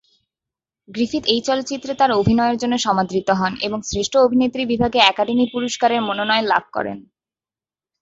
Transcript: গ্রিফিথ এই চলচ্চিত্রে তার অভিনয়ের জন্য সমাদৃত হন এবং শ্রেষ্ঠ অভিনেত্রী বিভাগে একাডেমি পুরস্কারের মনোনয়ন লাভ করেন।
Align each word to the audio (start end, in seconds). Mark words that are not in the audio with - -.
গ্রিফিথ 0.89 1.23
এই 1.25 1.41
চলচ্চিত্রে 1.41 1.93
তার 1.95 2.11
অভিনয়ের 2.11 2.57
জন্য 2.57 2.75
সমাদৃত 2.77 3.29
হন 3.31 3.53
এবং 3.61 3.79
শ্রেষ্ঠ 3.81 4.13
অভিনেত্রী 4.17 4.63
বিভাগে 4.65 4.99
একাডেমি 5.01 5.45
পুরস্কারের 5.53 6.01
মনোনয়ন 6.01 6.45
লাভ 6.45 6.63
করেন। 6.73 6.97